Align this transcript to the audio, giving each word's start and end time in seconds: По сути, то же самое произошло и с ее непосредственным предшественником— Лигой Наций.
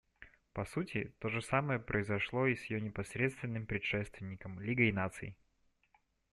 По 0.53 0.65
сути, 0.65 1.13
то 1.19 1.29
же 1.29 1.43
самое 1.43 1.79
произошло 1.79 2.47
и 2.47 2.55
с 2.55 2.65
ее 2.71 2.81
непосредственным 2.81 3.67
предшественником— 3.67 4.59
Лигой 4.59 4.91
Наций. 4.91 5.37